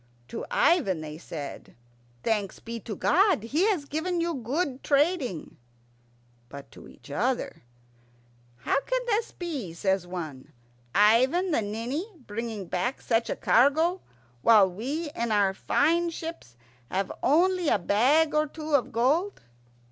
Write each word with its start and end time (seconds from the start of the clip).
To 0.29 0.43
Ivan 0.49 1.01
they 1.01 1.19
said, 1.19 1.75
"Thanks 2.23 2.57
be 2.59 2.79
to 2.79 2.95
God, 2.95 3.43
He 3.43 3.65
has 3.69 3.85
given 3.85 4.19
you 4.19 4.33
good 4.33 4.81
trading." 4.83 5.57
But 6.49 6.71
to 6.71 6.87
each 6.87 7.11
other, 7.11 7.61
"How 8.65 8.81
can 8.81 9.05
this 9.05 9.31
be?" 9.31 9.73
says 9.73 10.07
one. 10.07 10.53
"Ivan 10.95 11.51
the 11.51 11.61
Ninny 11.61 12.13
bringing 12.25 12.65
back 12.65 12.99
such 12.99 13.29
a 13.29 13.35
cargo, 13.35 14.01
while 14.41 14.67
we 14.67 15.11
in 15.15 15.31
our 15.31 15.53
fine 15.53 16.09
ships 16.09 16.55
have 16.89 17.11
only 17.21 17.67
a 17.69 17.77
bag 17.77 18.33
or 18.33 18.47
two 18.47 18.73
of 18.73 18.91
gold." 18.91 19.41